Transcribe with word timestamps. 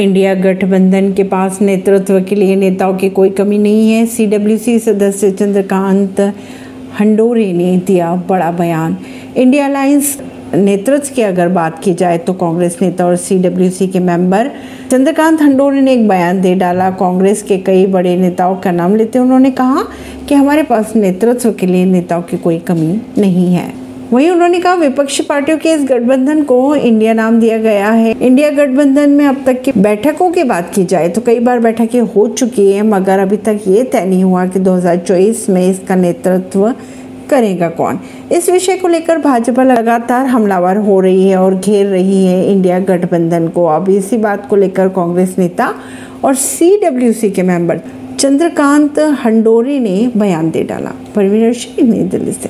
India 0.00 0.34
गठबंधन 0.34 1.12
के 1.12 1.22
पास 1.22 1.60
नेतृत्व 1.60 2.20
के 2.20 2.34
लिए 2.34 2.54
नेताओं 2.56 2.94
की 2.96 3.08
कोई 3.10 3.30
कमी 3.30 3.56
नहीं 3.58 3.90
है। 3.92 4.04
सीडब्ल्यूसी 4.06 4.78
सदस्य 4.78 5.30
चंद्रकांत 5.30 6.20
हंडोरे 7.00 7.52
ने 7.52 7.76
दिया 7.76 8.14
बड़ा 8.28 8.50
बयान। 8.52 8.96
इंडिया 9.36 9.66
अलायंस 9.66 10.16
नेतृत्व 10.54 11.14
की 11.14 11.22
अगर 11.22 11.48
बात 11.48 11.82
की 11.84 11.94
जाए 11.94 12.18
तो 12.18 12.32
कांग्रेस 12.32 12.78
नेता 12.82 13.06
और 13.06 13.16
सीडब्ल्यूसी 13.16 13.88
के 13.88 13.98
मेंबर 13.98 14.50
चंद्रकांत 14.90 15.42
हंडोरे 15.42 15.80
ने 15.80 15.92
एक 15.92 16.08
बयान 16.08 16.40
दे 16.40 16.54
डाला। 16.54 16.90
कांग्रेस 16.90 17.42
के 17.42 17.58
कई 17.58 17.84
बड़े 17.88 18.16
नेताओं 18.16 18.56
का 18.56 18.72
नाम 18.72 18.96
लेते 18.96 19.18
उन्होंने 19.18 19.50
कहा 19.50 19.84
कि 20.28 20.34
हमारे 20.34 20.62
पास 20.62 20.96
नेतृत्व 20.96 21.52
के 21.52 21.66
लिए 21.66 21.84
नेताओं 21.84 22.22
की 22.22 22.38
कोई 22.38 22.58
कमी 22.58 23.00
नहीं 23.18 23.54
है। 23.54 23.79
वहीं 24.12 24.30
उन्होंने 24.30 24.58
कहा, 24.60 24.74
विपक्षी 24.74 25.22
पार्टियों 25.22 25.58
के 25.58 25.72
इस 25.72 25.82
गठबंधन 25.84 26.42
को 26.42 26.74
इंडिया 26.74 27.12
नाम 27.12 27.38
दिया 27.40 27.58
गया 27.58 27.90
है। 27.90 28.14
इंडिया 28.20 28.50
गठबंधन 28.50 29.10
में 29.10 29.24
अब 29.26 29.42
तक 29.46 29.60
की 29.62 29.72
बैठकों 29.72 30.30
की 30.30 30.44
बात 30.44 30.72
की 30.74 30.84
जाए 30.84 31.08
तो 31.08 31.20
कई 31.20 31.38
बार 31.40 31.60
बैठकें 31.60 32.00
हो 32.00 32.26
चुकी 32.28 32.70
है, 32.72 32.82
मगर 32.82 33.18
अभी 33.18 33.36
तक 33.36 33.60
ये 33.68 33.82
तय 33.84 34.04
नहीं 34.04 34.24
हुआ 34.24 34.46
कि 34.46 34.60
2024 34.60 35.48
में 35.50 35.68
इसका 35.68 35.94
नेतृत्व 35.94 36.74
करेगा 37.30 37.68
कौन। 37.68 37.98
इस 38.32 38.48
विषय 38.50 38.76
को 38.76 38.88
लेकर 38.88 39.18
भाजपा 39.18 39.62
लगातार 39.62 40.26
हमलावर 40.26 40.76
हो 40.76 40.98
रही 41.00 41.28
है 41.28 41.36
और 41.36 41.54
घेर 41.54 41.86
रही 41.86 42.24
है 42.26 42.44
इंडिया 42.52 42.78
गठबंधन 42.80 43.48
को। 43.48 43.66
अब 43.66 43.88
इसी 43.90 44.16
बात 44.16 44.48
को 44.48 44.56
लेकर 44.56 44.88
कांग्रेस 44.88 45.34
नेता 45.38 45.74
और 46.24 46.34
सीडब्ल्यूसी 46.34 47.30
के 47.30 47.42
मेंबर 47.42 47.80
चंद्रकांत 48.18 48.98
हंडोरी 49.24 49.78
ने 49.78 50.10
बयान 50.16 50.50
दे 50.50 50.62
डाला। 50.62 50.92
परवीन 51.14 51.52
सिंह 51.52 51.90
नई 51.90 52.02
दिल्ली 52.04 52.32
से। 52.32 52.48